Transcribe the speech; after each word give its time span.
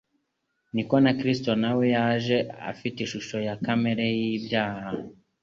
niko 0.73 0.95
na 1.05 1.11
Kristo 1.19 1.51
na 1.61 1.71
we 1.77 1.85
«yaje 1.95 2.37
afite 2.71 2.97
ishusho 3.01 3.37
ya 3.47 3.55
kamere 3.65 4.05
y'ibyaha'.» 4.19 4.99